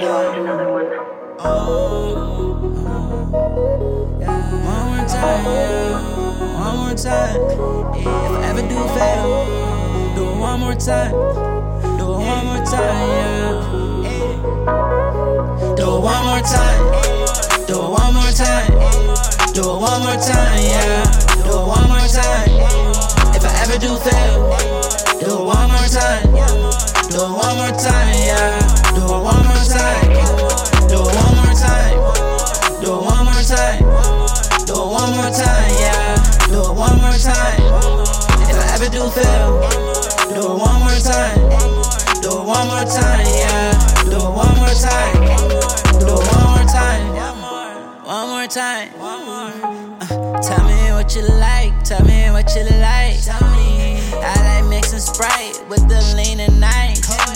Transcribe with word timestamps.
One 0.00 0.06
more 4.86 5.02
time. 5.08 5.44
One 6.54 6.76
more 6.76 6.94
time. 6.94 7.40
If 7.96 8.06
ever 8.44 8.62
do 8.62 8.78
fail, 8.94 9.28
do 10.14 10.22
it 10.28 10.36
one 10.38 10.60
more 10.60 10.74
time. 10.76 11.10
Do 11.98 12.04
it 12.14 12.18
one 12.22 12.46
more 12.46 12.64
time. 12.64 13.08
Do 15.74 15.82
it 15.82 16.00
one 16.00 16.24
more 16.26 16.42
time. 16.42 16.82
Do 17.66 17.74
it 17.74 17.90
one 17.90 18.14
more 18.14 18.30
time. 18.30 18.70
Do 19.52 19.62
it 19.62 19.80
one 19.80 20.00
more 20.02 20.14
time, 20.14 20.62
yeah. 20.62 21.07
I 39.08 39.10
ever 39.10 39.20
do 39.20 39.24
fail, 39.24 40.34
do 40.34 40.52
it 40.52 40.58
one 40.58 40.80
more 40.80 41.00
time. 41.00 41.40
Do 42.20 42.28
it 42.28 42.44
one 42.44 42.66
more 42.68 42.84
time, 42.84 43.26
yeah. 43.26 43.72
Do 44.04 44.16
it 44.16 44.22
one 44.22 44.54
more 44.56 44.68
time. 44.68 45.16
Do 45.98 46.06
it 46.06 46.26
one 46.28 46.50
more 46.52 46.66
time. 46.68 47.16
One 48.04 48.28
more 48.28 48.46
time. 48.46 48.90
Uh, 50.00 50.40
tell 50.42 50.64
me 50.66 50.92
what 50.92 51.14
you 51.16 51.22
like. 51.22 51.82
Tell 51.84 52.04
me 52.04 52.30
what 52.30 52.54
you 52.54 52.64
like. 52.64 53.16
I 54.20 54.34
like 54.44 54.68
mixing 54.68 54.98
Sprite 54.98 55.64
with 55.68 55.88
the 55.88 56.00
lean 56.14 56.40
and 56.40 56.60
nice. 56.60 57.27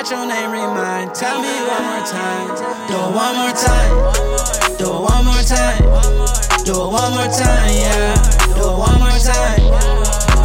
Mm, 0.00 0.06
forgot 0.06 0.10
your 0.10 0.26
name, 0.26 0.50
remind. 0.50 1.14
Tell 1.14 1.42
me 1.42 1.48
one 1.68 1.84
more 1.84 2.06
time. 2.06 2.48
Do 2.88 2.94
it 2.94 3.14
one 3.14 3.36
more 3.36 3.52
time. 3.52 4.78
Do 4.78 4.86
it 4.86 5.00
one 5.00 5.24
more 5.24 5.44
time. 5.44 6.64
Do 6.64 6.72
it 6.72 6.88
one 6.88 7.12
more 7.12 7.28
time, 7.28 7.72
yeah. 7.76 8.14
Do 8.56 8.64
it 8.64 8.78
one 8.80 8.98
more 8.98 9.20
time. 9.20 9.60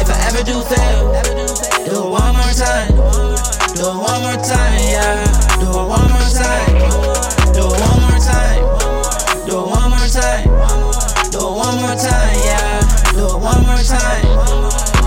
If 0.00 0.10
I 0.10 0.18
ever 0.26 0.42
do 0.42 0.60
fail, 0.66 1.14
do 1.86 2.02
it 2.02 2.10
one 2.10 2.34
more 2.34 2.54
time. 2.54 2.98
Do 3.74 3.86
it 3.86 3.98
one 4.02 4.20
more 4.26 4.42
time, 4.42 4.80
yeah. 4.90 5.22
Do 5.60 5.70
it 5.70 5.86
one 5.86 6.10
more 6.10 6.30
time. 6.34 6.74
Do 7.54 7.62
it 7.62 7.78
one 7.78 8.00
more 8.02 8.18
time. 8.18 8.62
Do 9.46 9.54
it 9.54 9.68
one 9.70 9.90
more 9.90 10.08
time. 10.10 10.50
Do 11.30 11.38
it 11.38 11.54
one 11.54 11.76
more 11.78 11.94
time, 11.94 12.38
yeah. 12.42 12.80
Do 13.12 13.26
it 13.26 13.38
one 13.38 13.62
more 13.62 13.84
time. 13.86 14.26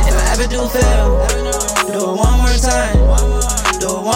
If 0.07 0.15
I 0.15 0.23
ever 0.31 0.47
do 0.47 0.67
fail, 0.69 1.16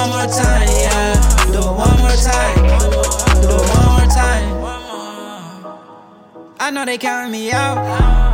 one 0.01 0.09
more 0.09 0.33
time, 0.33 0.67
yeah. 0.67 1.13
Do 1.51 1.59
it 1.59 1.65
one 1.65 1.97
more 1.99 2.17
time. 2.17 2.55
Do 3.41 3.49
it 3.49 3.65
one 3.69 3.85
more 3.85 4.09
time. 4.09 4.45
I 6.59 6.71
know 6.71 6.85
they 6.85 6.97
counting 6.97 7.31
me 7.31 7.51
out. 7.51 7.77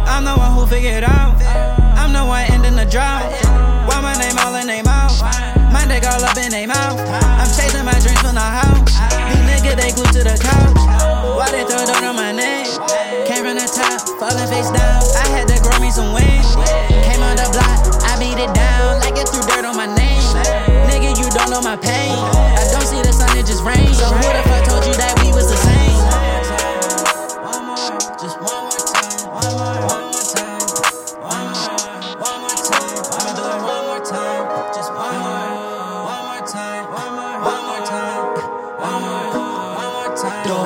I'm 0.08 0.24
the 0.24 0.36
one 0.36 0.54
who 0.54 0.66
figured 0.66 1.04
out. 1.04 1.36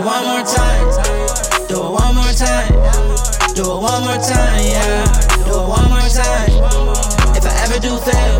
It 0.02 0.06
one 0.06 0.26
more 0.26 0.44
time. 0.44 1.68
Do 1.68 1.76
it 1.78 1.92
one 1.92 2.16
more 2.16 2.34
time. 2.34 2.74
Do 3.54 3.62
it 3.62 3.82
one 3.82 4.02
more 4.04 4.18
time, 4.18 4.64
yeah. 4.66 5.06
Do 5.46 5.54
it 5.54 5.68
one 5.68 5.90
more 5.94 6.10
time. 6.10 6.52
If 7.38 7.46
I 7.46 7.54
ever 7.64 7.78
do 7.80 7.94
fail, 8.02 8.40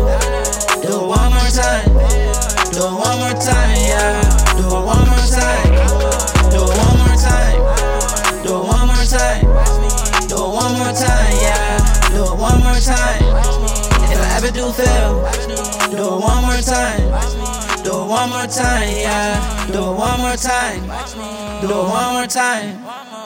do 0.82 0.90
it 0.90 1.06
one 1.06 1.30
more 1.30 1.50
time. 1.54 1.86
Do 2.72 2.82
it 2.82 2.94
one 2.98 3.18
more 3.22 3.36
time, 3.38 3.78
yeah. 3.78 4.22
Do 4.58 4.64
it 4.66 4.82
one 4.82 5.06
more 5.06 5.26
time. 5.30 5.70
Do 6.50 6.58
it 6.66 6.74
one 6.82 6.98
more 6.98 7.16
time. 7.16 7.58
Do 8.42 8.50
it 8.58 8.64
one 8.66 8.86
more 8.90 9.06
time. 9.06 9.46
Do 10.26 10.34
it 10.34 10.50
one 10.50 10.72
more 10.78 10.92
time, 10.92 11.34
yeah. 11.46 11.78
Do 12.10 12.24
it 12.26 12.38
one 12.38 12.58
more 12.62 12.80
time. 12.82 13.22
If 14.10 14.18
I 14.18 14.28
ever 14.36 14.50
do 14.50 14.72
fail, 14.72 15.22
do 15.90 15.96
it 15.96 16.20
one 16.20 16.42
more 16.42 16.60
time. 16.60 17.21
One 18.12 18.28
more 18.28 18.46
time, 18.46 18.90
yeah. 18.90 19.66
Do 19.72 19.78
it 19.78 19.96
one 19.96 20.20
more 20.20 20.36
time. 20.36 20.82
Do 21.62 21.70
it 21.70 21.88
one 21.88 22.12
more 22.12 22.26
time. 22.26 23.21